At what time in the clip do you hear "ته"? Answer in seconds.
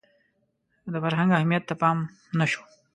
1.69-1.73